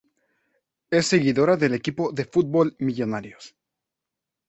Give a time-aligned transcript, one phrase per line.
[0.89, 3.55] Es seguidora del equipo de fútbol Millonarios.